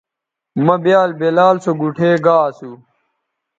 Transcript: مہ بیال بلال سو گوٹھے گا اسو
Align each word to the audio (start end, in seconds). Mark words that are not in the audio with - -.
مہ 0.65 0.75
بیال 0.83 1.11
بلال 1.19 1.55
سو 1.63 1.71
گوٹھے 1.79 2.11
گا 2.25 2.35
اسو 2.47 2.71